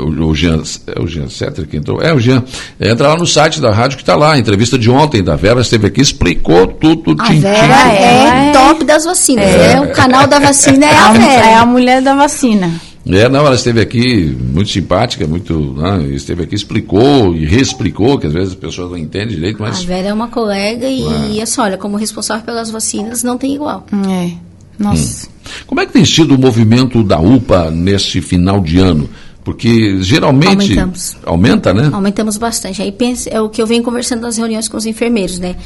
o, 0.01 0.29
o 0.29 0.35
Jean, 0.35 0.63
é 0.87 0.99
o 0.99 1.07
Jean 1.07 1.29
Setter 1.29 1.67
que 1.67 1.77
entrou, 1.77 2.01
é 2.01 2.15
o 2.15 2.19
Jean, 2.19 2.43
entra 2.81 3.09
lá 3.09 3.17
no 3.17 3.27
site 3.27 3.61
da 3.61 3.71
rádio 3.71 3.99
que 3.99 4.03
está 4.03 4.17
lá, 4.17 4.33
a 4.33 4.39
entrevista 4.39 4.79
de 4.79 4.91
ontem 4.91 5.23
da 5.23 5.37
Vera 5.37 5.61
esteve 5.61 5.89
aqui, 5.89 6.01
explicou 6.01 6.67
tudo. 6.69 7.17
A 7.19 7.29
Vera 7.29 7.93
é, 7.93 8.53
top 8.53 8.85
das 8.85 9.05
vacinas, 9.05 9.45
é. 9.45 9.79
o 9.79 9.93
canal 9.93 10.27
da 10.27 10.39
vacina 10.39 10.87
é 10.87 10.97
a 10.97 11.13
Vera. 11.13 11.47
É 11.47 11.55
a 11.57 11.67
mulher 11.67 12.01
da 12.01 12.15
vacina. 12.15 12.71
É, 13.05 13.29
não, 13.29 13.45
ela 13.45 13.55
esteve 13.57 13.81
aqui 13.81 14.27
muito 14.27 14.71
simpática, 14.71 15.27
muito. 15.27 15.75
Né, 15.75 16.09
esteve 16.15 16.45
aqui, 16.45 16.55
explicou 16.55 17.35
e 17.35 17.45
reexplicou, 17.45 18.19
que 18.19 18.29
às 18.29 18.33
vezes 18.33 18.51
as 18.51 18.55
pessoas 18.55 18.91
não 18.91 18.99
entendem 18.99 19.35
direito, 19.35 19.61
mas. 19.61 19.81
A 19.81 19.87
Vera 19.87 20.09
é 20.09 20.15
uma 20.15 20.29
colega 20.29 20.87
e, 20.87 21.39
é. 21.39 21.43
assim, 21.43 21.61
olha, 21.61 21.77
como 21.77 21.97
responsável 21.97 22.45
pelas 22.45 22.71
vacinas, 22.71 23.23
não 23.23 23.37
tem 23.37 23.55
igual. 23.55 23.85
É. 24.09 24.33
Nossa. 24.79 25.27
Hum. 25.27 25.31
Como 25.67 25.81
é 25.81 25.87
que 25.87 25.93
tem 25.93 26.05
sido 26.05 26.35
o 26.35 26.39
movimento 26.39 27.03
da 27.03 27.19
UPA 27.19 27.71
nesse 27.71 28.21
final 28.21 28.61
de 28.61 28.79
ano? 28.79 29.11
Porque 29.45 30.01
geralmente. 30.01 30.79
Aumentamos. 30.79 31.17
Aumenta, 31.25 31.75
né? 31.75 31.91
Aumentamos 31.93 32.37
bastante. 32.37 32.81
Aí 32.81 32.93
pensa, 32.93 33.29
é 33.29 33.41
o 33.41 33.49
que 33.49 33.61
eu 33.61 33.67
venho 33.67 33.83
conversando 33.83 34.23
nas 34.23 34.37
reuniões 34.37 34.69
com 34.69 34.77
os 34.77 34.87
enfermeiros, 34.87 35.41
né? 35.41 35.57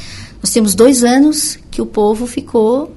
Nós 0.41 0.51
temos 0.51 0.73
dois 0.73 1.03
anos 1.03 1.59
que 1.69 1.81
o 1.81 1.85
povo 1.85 2.25
ficou 2.25 2.96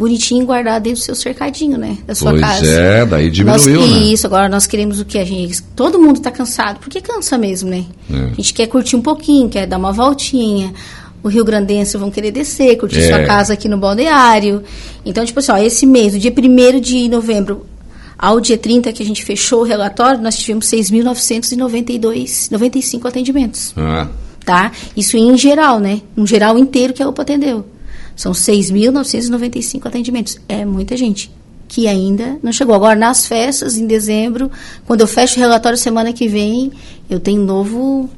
bonitinho 0.00 0.46
guardado 0.46 0.82
dentro 0.84 1.00
do 1.00 1.04
seu 1.04 1.14
cercadinho, 1.14 1.76
né? 1.76 1.98
Da 2.06 2.14
sua 2.14 2.30
pois 2.30 2.40
casa. 2.40 2.66
é, 2.66 3.04
daí 3.04 3.30
diminuiu, 3.30 3.80
nós, 3.80 3.90
né? 3.90 3.98
Isso, 4.06 4.26
agora 4.26 4.48
nós 4.48 4.66
queremos 4.66 4.98
o 4.98 5.04
que 5.04 5.18
a 5.18 5.24
gente... 5.24 5.62
Todo 5.76 6.00
mundo 6.00 6.16
está 6.16 6.30
cansado, 6.30 6.80
porque 6.80 7.02
cansa 7.02 7.36
mesmo, 7.36 7.68
né? 7.68 7.84
É. 8.10 8.16
A 8.16 8.34
gente 8.34 8.54
quer 8.54 8.66
curtir 8.66 8.96
um 8.96 9.02
pouquinho, 9.02 9.50
quer 9.50 9.66
dar 9.66 9.76
uma 9.76 9.92
voltinha. 9.92 10.72
O 11.22 11.28
Rio 11.28 11.44
Grandense 11.44 11.98
vão 11.98 12.10
querer 12.10 12.30
descer, 12.30 12.78
curtir 12.78 13.00
é. 13.00 13.08
sua 13.08 13.24
casa 13.26 13.52
aqui 13.52 13.68
no 13.68 13.76
balneário. 13.76 14.62
Então, 15.04 15.22
tipo 15.24 15.38
assim, 15.38 15.52
ó, 15.52 15.58
esse 15.58 15.84
mês, 15.84 16.14
o 16.14 16.18
dia 16.18 16.32
1 16.32 16.80
de 16.80 17.06
novembro, 17.08 17.66
Ao 18.18 18.40
dia 18.40 18.56
30 18.56 18.92
que 18.92 19.02
a 19.02 19.06
gente 19.06 19.22
fechou 19.22 19.60
o 19.60 19.64
relatório, 19.64 20.20
nós 20.22 20.36
tivemos 20.36 20.66
6.992, 20.66 22.50
95 22.50 23.06
atendimentos. 23.06 23.74
Ah, 23.76 24.08
Tá? 24.46 24.72
Isso 24.96 25.18
em 25.18 25.36
geral, 25.36 25.78
né? 25.78 26.00
Um 26.16 26.26
geral 26.26 26.58
inteiro 26.58 26.94
que 26.94 27.02
a 27.02 27.08
UPA 27.08 27.22
atendeu. 27.22 27.66
São 28.20 28.32
6.995 28.32 29.86
atendimentos. 29.86 30.38
É 30.46 30.62
muita 30.62 30.94
gente 30.94 31.30
que 31.66 31.88
ainda 31.88 32.36
não 32.42 32.52
chegou. 32.52 32.74
Agora, 32.74 32.94
nas 32.94 33.26
festas, 33.26 33.78
em 33.78 33.86
dezembro, 33.86 34.50
quando 34.84 35.00
eu 35.00 35.06
fecho 35.06 35.38
o 35.38 35.40
relatório 35.40 35.78
semana 35.78 36.12
que 36.12 36.28
vem, 36.28 36.70
eu 37.08 37.18
tenho 37.18 37.40
um 37.40 37.44
novo 37.46 38.10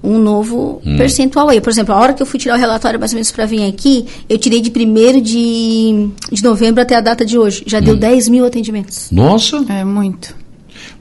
um 0.00 0.16
novo 0.16 0.80
percentual 0.96 1.48
aí. 1.48 1.60
Por 1.60 1.70
exemplo, 1.70 1.92
a 1.92 1.98
hora 1.98 2.12
que 2.12 2.22
eu 2.22 2.26
fui 2.26 2.38
tirar 2.38 2.54
o 2.54 2.58
relatório 2.60 3.00
mais 3.00 3.10
ou 3.10 3.16
menos 3.16 3.32
para 3.32 3.46
vir 3.46 3.66
aqui, 3.66 4.06
eu 4.28 4.38
tirei 4.38 4.60
de 4.60 4.70
1 4.70 5.20
de, 5.20 6.08
de 6.30 6.44
novembro 6.44 6.80
até 6.80 6.94
a 6.94 7.00
data 7.00 7.26
de 7.26 7.36
hoje. 7.36 7.64
Já 7.66 7.80
deu 7.80 7.96
10 7.96 8.28
mil 8.28 8.46
atendimentos. 8.46 9.10
nossa, 9.10 9.64
É 9.68 9.84
muito. 9.84 10.36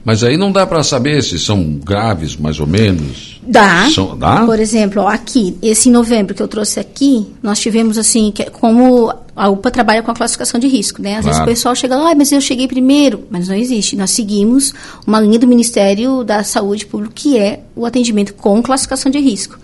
mas 0.03 0.23
aí 0.23 0.35
não 0.35 0.51
dá 0.51 0.65
para 0.65 0.81
saber 0.81 1.21
se 1.21 1.37
são 1.37 1.79
graves, 1.83 2.35
mais 2.35 2.59
ou 2.59 2.65
menos. 2.65 3.32
Dá. 3.47 3.89
São- 3.93 4.17
dá? 4.17 4.45
Por 4.45 4.59
exemplo, 4.59 5.07
aqui, 5.07 5.57
esse 5.61 5.89
novembro 5.89 6.33
que 6.33 6.41
eu 6.41 6.47
trouxe 6.47 6.79
aqui, 6.79 7.27
nós 7.41 7.59
tivemos 7.59 7.97
assim, 7.97 8.31
que 8.31 8.43
é 8.43 8.49
como 8.49 9.13
a 9.35 9.49
UPA 9.49 9.71
trabalha 9.71 10.01
com 10.03 10.11
a 10.11 10.13
classificação 10.13 10.59
de 10.59 10.67
risco, 10.67 11.01
né? 11.01 11.17
Às 11.17 11.25
vezes 11.25 11.37
Claro. 11.39 11.51
o 11.51 11.53
pessoal 11.53 11.75
chega 11.75 11.95
lá, 11.95 12.07
"Ai, 12.09 12.15
mas 12.15 12.31
eu 12.31 12.39
cheguei 12.39 12.67
primeiro. 12.67 13.23
Mas 13.29 13.47
não 13.47 13.55
existe. 13.55 13.95
Nós 13.95 14.11
seguimos 14.11 14.73
uma 15.07 15.19
linha 15.19 15.39
do 15.39 15.47
Ministério 15.47 16.23
da 16.23 16.43
Saúde 16.43 16.85
Pública, 16.85 17.13
que 17.15 17.37
é 17.37 17.61
o 17.75 17.85
atendimento 17.85 18.33
com 18.35 18.61
classificação 18.61 19.11
de 19.11 19.19
risco. 19.19 19.57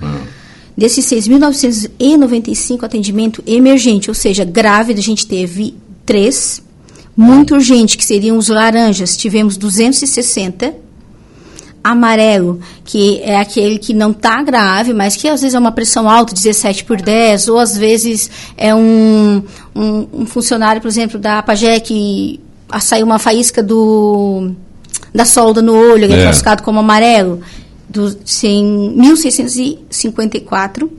Desses 0.77 1.05
6.995 1.05 2.86
atendimento 2.86 3.43
emergente, 3.45 4.09
ou 4.09 4.13
seja, 4.15 4.43
grave, 4.43 4.93
a 4.93 5.01
gente 5.01 5.25
teve 5.27 5.75
três. 6.05 6.62
Muito 7.15 7.53
urgente, 7.53 7.98
que 7.98 8.05
seriam 8.05 8.38
os 8.38 8.48
laranjas, 8.48 9.17
tivemos 9.17 9.57
260 9.57 10.74
amarelo, 11.83 12.59
que 12.83 13.21
é 13.21 13.38
aquele 13.38 13.77
que 13.77 13.93
não 13.93 14.12
está 14.12 14.41
grave, 14.43 14.93
mas 14.93 15.15
que 15.15 15.27
às 15.27 15.41
vezes 15.41 15.55
é 15.55 15.59
uma 15.59 15.71
pressão 15.71 16.09
alta, 16.09 16.33
17 16.33 16.83
por 16.83 17.01
10, 17.01 17.48
ou 17.48 17.57
às 17.59 17.77
vezes 17.77 18.29
é 18.57 18.74
um, 18.75 19.41
um, 19.75 20.07
um 20.13 20.25
funcionário, 20.25 20.81
por 20.81 20.88
exemplo, 20.88 21.17
da 21.19 21.41
Pagé 21.41 21.79
que 21.79 22.39
saiu 22.81 23.05
uma 23.05 23.17
faísca 23.19 23.63
do, 23.63 24.51
da 25.13 25.25
solda 25.25 25.62
no 25.62 25.74
olho, 25.74 26.03
ele 26.05 26.13
é 26.13 26.19
É. 26.19 26.24
classificado 26.24 26.63
como 26.63 26.79
amarelo, 26.79 27.41
do, 27.88 28.15
em 28.43 28.89
1654. 28.95 30.91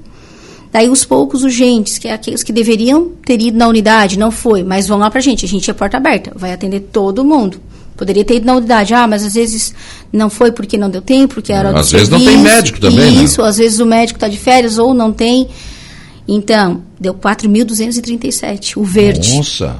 Daí 0.73 0.89
os 0.89 1.05
poucos 1.05 1.43
urgentes, 1.43 1.99
que 1.99 2.07
é 2.07 2.13
aqueles 2.13 2.45
que 2.45 2.53
deveriam 2.53 3.11
ter 3.27 3.41
ido 3.41 3.59
na 3.59 3.67
unidade, 3.67 4.17
não 4.19 4.31
foi, 4.31 4.63
mas 4.63 4.87
vão 4.87 4.99
lá 4.99 5.11
pra 5.11 5.21
gente, 5.21 5.45
a 5.45 5.49
gente 5.49 5.69
é 5.69 5.75
porta 5.75 5.97
aberta, 5.97 6.33
vai 6.37 6.53
atender 6.53 6.81
todo 6.93 7.25
mundo. 7.25 7.61
Poderia 8.01 8.25
ter 8.25 8.37
ido 8.37 8.47
na 8.47 8.55
unidade, 8.57 8.95
ah, 8.95 9.07
mas 9.07 9.23
às 9.23 9.35
vezes 9.35 9.75
não 10.11 10.31
foi 10.31 10.51
porque 10.51 10.79
não 10.79 10.89
deu 10.89 11.03
tempo, 11.03 11.35
porque 11.35 11.53
era 11.53 11.69
Às 11.79 11.91
do 11.91 11.93
vezes 11.99 12.09
não 12.09 12.19
tem 12.19 12.29
serviço, 12.29 12.45
médico 12.57 12.81
também, 12.81 13.11
né? 13.13 13.23
Isso, 13.23 13.43
às 13.43 13.59
vezes 13.59 13.79
o 13.79 13.85
médico 13.85 14.17
está 14.17 14.27
de 14.27 14.39
férias 14.39 14.79
ou 14.79 14.95
não 14.95 15.13
tem. 15.13 15.47
Então, 16.27 16.81
deu 16.99 17.13
4.237, 17.13 18.77
o 18.79 18.85
verde. 18.85 19.35
Nossa, 19.37 19.77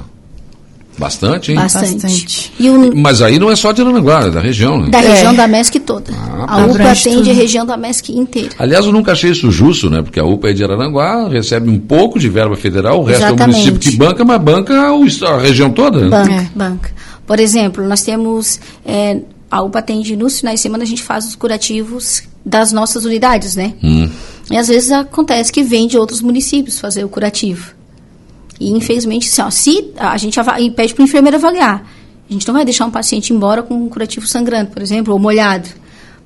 bastante, 0.99 1.51
hein? 1.51 1.57
Bastante. 1.57 1.93
Bastante. 1.93 2.53
E 2.59 2.69
o, 2.69 2.95
Mas 2.95 3.21
aí 3.23 3.39
não 3.39 3.49
é 3.49 3.55
só 3.55 3.71
de 3.71 3.81
Aranaguá, 3.81 4.27
é 4.27 4.29
da 4.29 4.39
região, 4.39 4.79
né? 4.79 4.89
da 4.89 5.01
É. 5.01 5.13
região 5.15 5.33
da 5.33 5.47
MESC 5.47 5.79
toda. 5.79 6.11
a 6.47 6.57
UPA 6.67 6.91
atende 6.91 7.17
a 7.31 7.33
tudo. 7.33 7.33
região 7.33 7.65
da 7.65 7.75
MESC 7.77 8.09
inteira. 8.11 8.49
Aliás, 8.59 8.85
eu 8.85 8.91
nunca 8.91 9.13
achei 9.13 9.31
isso 9.31 9.49
justo, 9.49 9.89
né? 9.89 10.01
Porque 10.03 10.19
a 10.19 10.25
UPA 10.25 10.49
é 10.49 10.53
de 10.53 10.63
Araranguá, 10.63 11.27
recebe 11.27 11.69
um 11.69 11.79
pouco 11.79 12.19
de 12.19 12.29
verba 12.29 12.55
federal, 12.55 12.99
o 12.99 13.03
resto 13.03 13.23
é 13.23 13.25
o 13.25 13.29
Exatamente. 13.29 13.55
município 13.57 13.79
que 13.79 13.97
banca, 13.97 14.23
mas 14.23 14.39
banca 14.41 14.73
a 15.27 15.39
região 15.39 15.71
toda. 15.71 16.01
né? 16.01 16.09
Banca, 16.09 16.33
É. 16.33 16.47
banca. 16.55 16.91
Por 17.31 17.39
exemplo, 17.39 17.87
nós 17.87 18.01
temos. 18.01 18.59
é, 18.85 19.21
a 19.49 19.61
UPA 19.61 19.79
atende 19.79 20.17
nos 20.17 20.39
finais 20.39 20.59
de 20.59 20.63
semana, 20.63 20.83
a 20.83 20.85
gente 20.85 21.01
faz 21.01 21.25
os 21.25 21.33
curativos 21.33 22.23
das 22.45 22.73
nossas 22.73 23.05
unidades, 23.05 23.55
né? 23.55 23.73
Hum. 23.81 24.09
E 24.51 24.57
às 24.57 24.67
vezes 24.67 24.91
acontece 24.91 25.49
que 25.49 25.63
vem 25.63 25.87
de 25.87 25.97
outros 25.97 26.21
municípios 26.21 26.77
fazer 26.77 27.05
o 27.05 27.07
curativo. 27.09 27.71
E 28.59 28.69
infelizmente, 28.71 29.29
assim, 29.29 29.41
ó, 29.41 29.49
se 29.49 29.91
a 29.97 30.17
gente 30.17 30.37
pede 30.75 30.93
para 30.93 31.01
o 31.03 31.05
enfermeiro 31.05 31.37
avaliar, 31.37 31.89
a 32.29 32.33
gente 32.33 32.45
não 32.45 32.53
vai 32.53 32.65
deixar 32.65 32.85
um 32.85 32.91
paciente 32.91 33.31
embora 33.31 33.63
com 33.63 33.75
um 33.75 33.87
curativo 33.87 34.27
sangrando, 34.27 34.71
por 34.71 34.81
exemplo, 34.81 35.13
ou 35.13 35.19
molhado. 35.19 35.69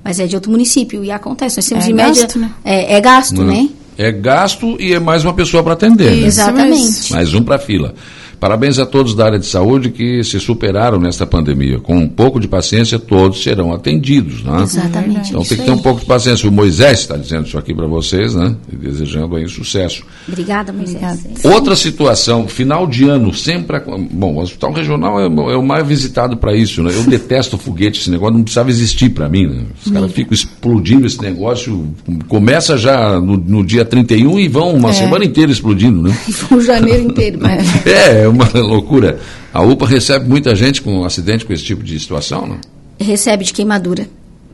Mas 0.02 0.18
é 0.18 0.26
de 0.26 0.34
outro 0.34 0.50
município 0.50 1.04
e 1.04 1.10
acontece. 1.12 1.58
Nós 1.58 1.68
temos 1.68 1.84
É 1.84 1.90
em 1.90 1.94
média. 1.94 2.22
gasto, 2.24 2.38
né? 2.40 2.50
É, 2.64 2.96
é 2.96 3.00
gasto, 3.00 3.34
Não. 3.36 3.44
né? 3.44 3.68
É 3.96 4.10
gasto 4.10 4.76
e 4.80 4.92
é 4.92 4.98
mais 4.98 5.24
uma 5.24 5.34
pessoa 5.34 5.62
para 5.62 5.74
atender. 5.74 6.10
né? 6.10 6.26
Exatamente. 6.26 7.12
Mais 7.12 7.32
um 7.32 7.44
para 7.44 7.54
a 7.54 7.58
fila. 7.60 7.94
Parabéns 8.40 8.78
a 8.78 8.86
todos 8.86 9.14
da 9.14 9.24
área 9.26 9.38
de 9.38 9.46
saúde 9.46 9.90
que 9.90 10.22
se 10.22 10.38
superaram 10.38 10.98
nesta 10.98 11.26
pandemia. 11.26 11.78
Com 11.80 11.96
um 11.96 12.08
pouco 12.08 12.38
de 12.38 12.46
paciência, 12.46 12.98
todos 12.98 13.42
serão 13.42 13.72
atendidos. 13.72 14.42
Né? 14.44 14.62
Exatamente. 14.62 15.30
Então 15.30 15.42
tem 15.42 15.58
que 15.58 15.64
ter 15.64 15.70
um 15.70 15.78
pouco 15.78 16.00
de 16.00 16.06
paciência. 16.06 16.48
O 16.48 16.52
Moisés 16.52 17.00
está 17.00 17.16
dizendo 17.16 17.46
isso 17.46 17.56
aqui 17.58 17.74
para 17.74 17.86
vocês, 17.86 18.34
né? 18.34 18.54
E 18.72 18.76
desejando 18.76 19.36
aí 19.36 19.48
sucesso. 19.48 20.02
Obrigada, 20.28 20.72
Moisés. 20.72 20.96
Obrigada. 21.24 21.54
Outra 21.54 21.74
situação, 21.76 22.46
final 22.46 22.86
de 22.86 23.08
ano, 23.08 23.32
sempre. 23.34 23.80
Bom, 24.10 24.34
o 24.34 24.40
hospital 24.40 24.72
regional 24.72 25.18
é, 25.20 25.28
o- 25.28 25.50
é 25.50 25.56
o 25.56 25.62
mais 25.62 25.86
visitado 25.86 26.36
para 26.36 26.54
isso, 26.54 26.82
né? 26.82 26.92
Eu 26.94 27.04
detesto 27.08 27.56
foguete, 27.58 28.00
esse 28.00 28.10
negócio 28.10 28.34
não 28.34 28.42
precisava 28.42 28.70
existir 28.70 29.10
para 29.10 29.28
mim, 29.28 29.46
né? 29.46 29.62
Os 29.84 29.90
caras 29.90 30.12
ficam 30.12 30.34
explodindo 30.34 31.06
esse 31.06 31.20
negócio, 31.22 31.88
começa 32.28 32.76
já 32.76 33.20
no, 33.20 33.36
no 33.36 33.64
dia 33.64 33.84
31 33.84 34.38
e 34.40 34.48
vão 34.48 34.74
uma 34.74 34.92
semana 34.92 35.24
inteira 35.24 35.50
explodindo, 35.50 36.02
né? 36.02 36.16
o 36.50 36.60
janeiro 36.60 37.04
inteiro. 37.10 37.38
mas- 37.40 37.86
É, 37.86 38.25
é 38.26 38.28
uma 38.28 38.48
loucura. 38.54 39.18
A 39.52 39.62
UPA 39.62 39.86
recebe 39.86 40.28
muita 40.28 40.54
gente 40.54 40.82
com 40.82 41.04
acidente 41.04 41.44
com 41.44 41.52
esse 41.52 41.64
tipo 41.64 41.82
de 41.82 41.98
situação, 41.98 42.46
não? 42.46 42.58
recebe 42.98 43.44
de 43.44 43.52
queimadura. 43.52 44.06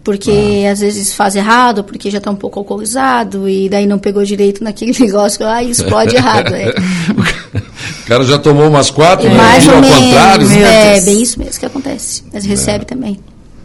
Porque 0.04 0.66
às 0.68 0.80
vezes 0.80 1.14
faz 1.14 1.36
errado, 1.36 1.84
porque 1.84 2.10
já 2.10 2.18
está 2.18 2.28
um 2.28 2.34
pouco 2.34 2.58
alcoolizado 2.58 3.48
e 3.48 3.68
daí 3.68 3.86
não 3.86 4.00
pegou 4.00 4.24
direito 4.24 4.64
naquele 4.64 4.92
negócio 4.98 5.44
lá 5.44 5.62
e 5.62 5.70
explode 5.70 6.16
errado. 6.16 6.52
É, 6.54 6.74
O 7.54 8.06
cara 8.06 8.24
já 8.24 8.36
tomou 8.38 8.68
umas 8.68 8.90
quatro, 8.90 9.26
é 9.26 9.30
né? 9.30 9.36
mais 9.36 9.66
ou 9.68 9.74
ao 9.74 9.80
menos. 9.80 9.96
contrário. 9.98 10.48
né? 10.48 10.88
É 10.88 10.92
Deus. 10.94 11.04
bem 11.04 11.22
isso 11.22 11.38
mesmo 11.38 11.60
que 11.60 11.66
acontece. 11.66 12.24
Mas 12.32 12.44
recebe 12.44 12.84
também. 12.84 13.18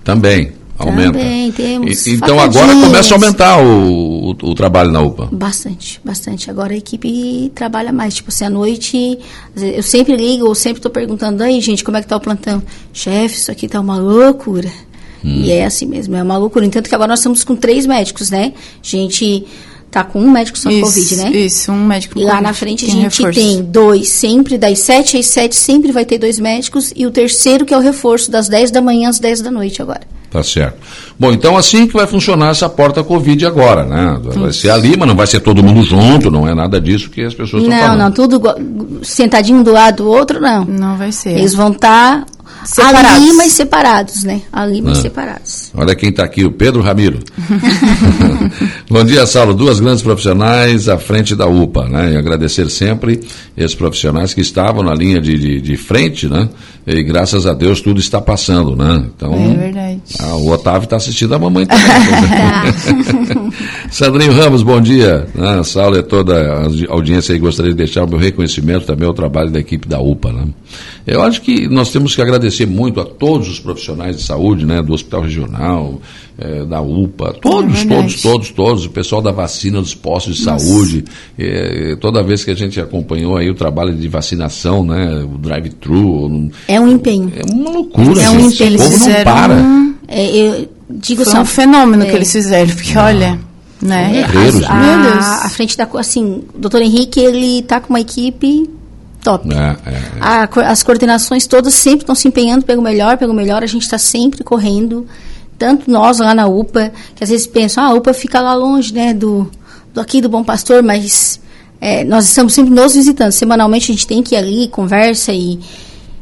Também, 0.03 0.51
aumenta. 0.77 1.13
Também 1.17 1.51
temos 1.51 2.05
E- 2.05 2.11
então 2.13 2.39
agora 2.39 2.71
começa 2.75 3.13
a 3.13 3.17
aumentar 3.17 3.57
o, 3.59 4.16
o, 4.31 4.49
o 4.49 4.55
trabalho 4.55 4.91
na 4.91 5.01
UPA. 5.01 5.29
Bastante, 5.31 5.99
bastante. 6.03 6.49
Agora 6.49 6.73
a 6.73 6.77
equipe 6.77 7.51
trabalha 7.55 7.91
mais. 7.91 8.15
Tipo 8.15 8.29
assim, 8.29 8.45
à 8.45 8.49
noite, 8.49 9.19
eu 9.55 9.83
sempre 9.83 10.15
ligo, 10.15 10.47
ou 10.47 10.55
sempre 10.55 10.79
estou 10.79 10.91
perguntando, 10.91 11.43
aí, 11.43 11.59
gente, 11.61 11.83
como 11.83 11.97
é 11.97 12.01
que 12.01 12.07
tá 12.07 12.15
o 12.15 12.19
plantão? 12.19 12.61
Chefe, 12.93 13.35
isso 13.35 13.51
aqui 13.51 13.67
tá 13.67 13.79
uma 13.79 13.97
loucura. 13.97 14.71
Hum. 15.23 15.41
E 15.43 15.51
é 15.51 15.65
assim 15.65 15.85
mesmo, 15.85 16.15
é 16.15 16.23
uma 16.23 16.37
loucura. 16.37 16.65
Entanto 16.65 16.89
que 16.89 16.95
agora 16.95 17.09
nós 17.09 17.19
estamos 17.19 17.43
com 17.43 17.55
três 17.55 17.85
médicos, 17.85 18.29
né? 18.29 18.53
A 18.55 18.87
gente 18.87 19.45
tá 19.89 20.03
com 20.03 20.21
um 20.21 20.29
médico 20.29 20.57
só 20.57 20.69
Covid, 20.69 21.15
né? 21.15 21.31
Isso, 21.31 21.71
um 21.71 21.85
médico 21.85 22.19
E 22.19 22.23
lá 22.23 22.41
na 22.41 22.53
frente 22.53 22.85
a 22.85 22.89
gente 22.89 23.03
reforço. 23.03 23.39
tem 23.39 23.63
dois, 23.63 24.09
sempre 24.09 24.57
das 24.57 24.79
7 24.79 25.17
às 25.17 25.25
7, 25.27 25.55
sempre 25.55 25.91
vai 25.91 26.05
ter 26.05 26.17
dois 26.17 26.39
médicos, 26.39 26.93
e 26.95 27.05
o 27.05 27.11
terceiro 27.11 27.65
que 27.65 27.73
é 27.73 27.77
o 27.77 27.79
reforço, 27.79 28.29
das 28.29 28.47
10 28.47 28.71
da 28.71 28.81
manhã 28.81 29.09
às 29.09 29.19
10 29.19 29.41
da 29.41 29.51
noite 29.51 29.81
agora. 29.81 30.01
Tá 30.29 30.43
certo. 30.43 30.75
Bom, 31.17 31.31
então 31.31 31.55
assim 31.57 31.87
que 31.87 31.93
vai 31.93 32.05
funcionar 32.05 32.49
essa 32.49 32.67
porta 32.67 33.03
Covid 33.03 33.45
agora, 33.45 33.85
né? 33.85 34.19
Vai 34.21 34.51
ser 34.51 34.69
ali, 34.69 34.95
mas 34.97 35.07
não 35.07 35.15
vai 35.15 35.25
ser 35.25 35.39
todo 35.39 35.63
mundo 35.63 35.81
junto, 35.83 36.29
não 36.29 36.47
é 36.47 36.53
nada 36.53 36.81
disso 36.81 37.09
que 37.09 37.21
as 37.23 37.33
pessoas 37.33 37.63
estão 37.63 37.77
Não, 37.77 37.85
falando. 37.85 37.99
não, 38.01 38.11
tudo 38.11 38.35
igual- 38.35 38.55
sentadinho 39.03 39.59
um 39.59 39.63
do 39.63 39.71
lado 39.71 40.03
do 40.03 40.09
outro, 40.09 40.39
não. 40.41 40.65
Não 40.65 40.97
vai 40.97 41.11
ser. 41.13 41.29
Eles 41.31 41.53
vão 41.53 41.71
estar 41.71 42.25
Separados. 42.67 43.11
ali, 43.11 43.33
mas 43.33 43.53
separados, 43.53 44.23
né? 44.23 44.41
Ali, 44.51 44.81
mas 44.81 44.99
Ah. 44.99 45.01
separados. 45.01 45.71
Olha 45.73 45.95
quem 45.95 46.09
está 46.09 46.23
aqui, 46.23 46.43
o 46.45 46.51
Pedro 46.51 46.81
Ramiro. 46.81 47.19
Bom 48.89 49.03
dia, 49.05 49.25
Saulo. 49.25 49.53
Duas 49.53 49.79
grandes 49.79 50.01
profissionais 50.01 50.89
à 50.89 50.97
frente 50.97 51.35
da 51.35 51.47
UPA, 51.47 51.87
né? 51.87 52.13
E 52.13 52.17
agradecer 52.17 52.69
sempre 52.69 53.21
esses 53.55 53.75
profissionais 53.75 54.33
que 54.33 54.41
estavam 54.41 54.83
na 54.83 54.93
linha 54.93 55.21
de, 55.21 55.37
de, 55.37 55.61
de 55.61 55.77
frente, 55.77 56.27
né? 56.27 56.49
E 56.85 57.03
graças 57.03 57.45
a 57.45 57.53
Deus 57.53 57.81
tudo 57.81 57.99
está 57.99 58.21
passando, 58.21 58.75
né? 58.75 59.05
Então, 59.15 59.33
É 59.33 59.53
verdade. 59.55 60.01
ah, 60.21 60.35
o 60.35 60.49
Otávio 60.51 60.85
está 60.85 60.95
assistindo 60.97 61.35
a 61.35 61.39
mamãe 61.39 61.65
também. 61.65 61.85
Sandrinho 63.91 64.33
Ramos, 64.33 64.63
bom 64.63 64.79
dia. 64.81 65.27
Ah, 65.37 65.63
Saulo 65.63 65.97
e 65.97 66.03
toda 66.03 66.35
a 66.39 66.63
audi- 66.63 66.87
audiência 66.89 67.33
aí, 67.33 67.39
gostaria 67.39 67.71
de 67.71 67.77
deixar 67.77 68.03
o 68.03 68.07
meu 68.07 68.17
reconhecimento 68.17 68.85
também 68.85 69.07
ao 69.07 69.13
trabalho 69.13 69.51
da 69.51 69.59
equipe 69.59 69.87
da 69.87 69.99
UPA. 69.99 70.31
Né? 70.31 70.45
Eu 71.05 71.21
acho 71.21 71.41
que 71.41 71.67
nós 71.67 71.91
temos 71.91 72.15
que 72.15 72.21
agradecer 72.21 72.56
muito 72.65 72.99
a 72.99 73.05
todos 73.05 73.47
os 73.49 73.59
profissionais 73.59 74.17
de 74.17 74.23
saúde, 74.23 74.65
né, 74.65 74.81
do 74.81 74.93
Hospital 74.93 75.21
Regional, 75.21 76.01
eh, 76.37 76.65
da 76.65 76.81
UPA, 76.81 77.35
todos, 77.41 77.73
verdade. 77.81 77.87
todos, 78.01 78.21
todos, 78.21 78.51
todos, 78.51 78.85
o 78.85 78.89
pessoal 78.89 79.21
da 79.21 79.31
vacina, 79.31 79.79
dos 79.81 79.93
postos 79.93 80.37
de 80.37 80.43
saúde, 80.43 81.05
eh, 81.37 81.97
toda 81.99 82.23
vez 82.23 82.43
que 82.43 82.51
a 82.51 82.55
gente 82.55 82.79
acompanhou 82.79 83.37
aí 83.37 83.49
o 83.49 83.55
trabalho 83.55 83.93
de 83.95 84.07
vacinação, 84.07 84.83
né, 84.83 85.23
o 85.23 85.37
drive-thru, 85.37 86.49
É 86.67 86.79
um 86.79 86.87
empenho. 86.89 87.31
é 87.35 87.43
uma 87.51 87.69
loucura, 87.71 88.21
É 88.21 88.29
um 88.29 88.39
gente. 88.49 88.63
empenho. 88.63 88.75
o 88.75 88.83
povo 88.83 88.99
não 89.09 89.23
para. 89.23 89.87
É, 90.07 90.35
eu 90.35 90.69
digo 90.89 91.23
Foi 91.23 91.33
só. 91.33 91.41
um 91.41 91.45
fenômeno 91.45 92.03
é. 92.03 92.05
que 92.09 92.15
eles 92.15 92.31
fizeram, 92.31 92.73
porque 92.73 92.97
olha, 92.97 93.39
né? 93.81 94.21
É. 94.21 94.27
Guerreiros, 94.27 94.63
a, 94.63 94.73
né? 94.73 94.97
Meu 94.97 95.11
Deus. 95.11 95.25
a 95.25 95.49
frente 95.49 95.77
da 95.77 95.87
assim, 95.97 96.43
o 96.53 96.57
doutor 96.57 96.81
Henrique, 96.81 97.19
ele 97.19 97.61
tá 97.63 97.79
com 97.79 97.89
uma 97.89 97.99
equipe 97.99 98.69
top. 99.27 99.53
É, 99.53 99.55
é, 99.55 99.93
é. 99.93 100.01
A, 100.21 100.49
as 100.71 100.83
coordenações 100.83 101.45
todas 101.45 101.73
sempre 101.73 102.03
estão 102.03 102.15
se 102.15 102.27
empenhando 102.27 102.63
pelo 102.63 102.81
melhor, 102.81 103.17
pelo 103.17 103.33
melhor. 103.33 103.61
A 103.61 103.67
gente 103.67 103.83
está 103.83 103.97
sempre 103.97 104.43
correndo. 104.43 105.05
Tanto 105.57 105.91
nós 105.91 106.19
lá 106.19 106.33
na 106.33 106.47
UPA, 106.47 106.93
que 107.15 107.23
às 107.23 107.29
vezes 107.29 107.47
pensam, 107.47 107.83
ah, 107.83 107.87
a 107.87 107.93
UPA 107.93 108.13
fica 108.13 108.39
lá 108.39 108.53
longe, 108.53 108.93
né, 108.93 109.13
do, 109.13 109.49
do 109.91 109.99
aqui 109.99 110.21
do 110.21 110.29
Bom 110.29 110.43
Pastor, 110.43 110.83
mas 110.83 111.41
é, 111.81 112.03
nós 112.03 112.25
estamos 112.25 112.53
sempre 112.53 112.73
nos 112.73 112.93
visitando. 112.93 113.31
Semanalmente 113.31 113.91
a 113.91 113.93
gente 113.93 114.07
tem 114.07 114.21
que 114.21 114.35
ir 114.35 114.37
ali, 114.37 114.67
conversa 114.67 115.33
e 115.33 115.59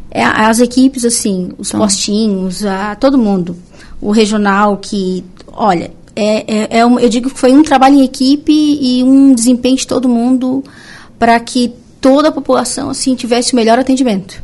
é, 0.09 0.23
as 0.23 0.59
equipes, 0.59 1.03
assim, 1.03 1.51
os 1.57 1.67
então. 1.67 1.81
postinhos, 1.81 2.65
a, 2.65 2.95
todo 2.95 3.17
mundo. 3.17 3.57
O 4.01 4.11
regional 4.11 4.77
que, 4.77 5.23
olha, 5.51 5.91
é, 6.15 6.77
é, 6.77 6.79
é 6.79 6.85
um, 6.85 6.97
eu 6.97 7.09
digo 7.09 7.29
que 7.29 7.37
foi 7.37 7.51
um 7.51 7.61
trabalho 7.61 7.95
em 7.95 8.05
equipe 8.05 8.53
e 8.53 9.03
um 9.03 9.33
desempenho 9.33 9.75
de 9.75 9.85
todo 9.85 10.07
mundo 10.07 10.63
para 11.19 11.37
que 11.41 11.73
toda 12.05 12.29
a 12.29 12.31
população 12.31 12.91
assim 12.91 13.15
tivesse 13.15 13.53
o 13.53 13.55
melhor 13.55 13.79
atendimento. 13.79 14.43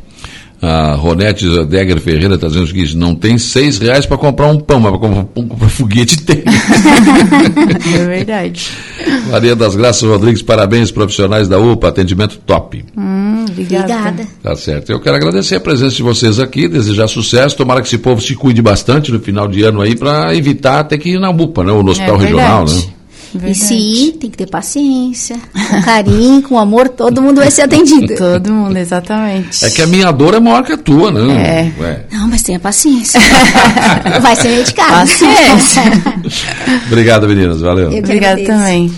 A 0.60 0.94
Ronete 0.94 1.64
Degger 1.66 2.00
Ferreira 2.00 2.34
está 2.34 2.48
dizendo 2.48 2.64
o 2.64 2.66
seguinte: 2.66 2.96
não 2.96 3.14
tem 3.14 3.38
seis 3.38 3.78
reais 3.78 4.04
para 4.04 4.16
comprar 4.16 4.48
um 4.48 4.58
pão, 4.58 4.80
mas 4.80 4.90
para 4.90 5.00
comprar, 5.00 5.26
um, 5.36 5.48
comprar 5.48 5.68
foguete 5.68 6.22
tem. 6.22 6.42
é 8.00 8.04
verdade. 8.04 8.68
Maria 9.30 9.54
das 9.54 9.76
Graças 9.76 10.08
Rodrigues, 10.08 10.42
parabéns, 10.42 10.90
profissionais 10.90 11.48
da 11.48 11.58
UPA, 11.58 11.88
atendimento 11.88 12.38
top. 12.44 12.84
Hum, 12.96 13.44
obrigada. 13.48 13.92
obrigada. 13.92 14.26
Tá 14.42 14.56
certo. 14.56 14.90
Eu 14.90 15.00
quero 15.00 15.16
agradecer 15.16 15.56
a 15.56 15.60
presença 15.60 15.96
de 15.96 16.02
vocês 16.02 16.40
aqui, 16.40 16.68
desejar 16.68 17.06
sucesso, 17.06 17.56
tomara 17.56 17.80
que 17.80 17.86
esse 17.86 17.98
povo 17.98 18.20
se 18.20 18.34
cuide 18.34 18.62
bastante 18.62 19.12
no 19.12 19.20
final 19.20 19.46
de 19.46 19.62
ano 19.62 19.80
aí, 19.80 19.96
para 19.96 20.34
evitar 20.34 20.84
ter 20.84 20.98
que 20.98 21.10
ir 21.10 21.20
na 21.20 21.30
UPA, 21.30 21.64
né, 21.64 21.72
ou 21.72 21.82
no 21.82 21.90
hospital 21.90 22.16
é 22.16 22.24
regional, 22.24 22.64
né? 22.64 22.82
Verdade. 23.34 23.52
E 23.52 23.54
se 23.54 23.74
ir, 23.74 24.12
tem 24.12 24.30
que 24.30 24.36
ter 24.36 24.46
paciência, 24.46 25.36
com 25.70 25.82
carinho, 25.82 26.42
com 26.42 26.58
amor, 26.58 26.88
todo 26.88 27.22
mundo 27.22 27.40
vai 27.40 27.50
ser 27.50 27.62
atendido. 27.62 28.14
todo 28.16 28.52
mundo, 28.52 28.76
exatamente. 28.76 29.64
É 29.64 29.70
que 29.70 29.82
a 29.82 29.86
minha 29.86 30.10
dor 30.10 30.34
é 30.34 30.40
maior 30.40 30.62
que 30.62 30.72
a 30.72 30.76
tua, 30.76 31.10
né? 31.10 31.72
É. 31.78 31.82
Ué. 31.82 32.04
Não, 32.12 32.28
mas 32.28 32.42
tenha 32.42 32.60
paciência. 32.60 33.20
vai 34.20 34.36
ser 34.36 34.48
medicado. 34.48 34.92
Paciência. 34.92 35.82
Obrigado, 36.86 37.26
meninas. 37.28 37.60
Valeu. 37.60 37.90
Obrigado 37.90 38.44
também. 38.44 38.92